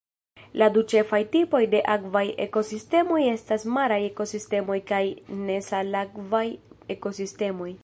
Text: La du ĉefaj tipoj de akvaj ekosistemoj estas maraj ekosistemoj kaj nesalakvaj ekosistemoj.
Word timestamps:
La 0.59 0.67
du 0.77 0.83
ĉefaj 0.93 1.19
tipoj 1.35 1.59
de 1.73 1.81
akvaj 1.95 2.23
ekosistemoj 2.45 3.21
estas 3.33 3.67
maraj 3.77 4.01
ekosistemoj 4.07 4.81
kaj 4.93 5.03
nesalakvaj 5.45 6.45
ekosistemoj. 6.99 7.73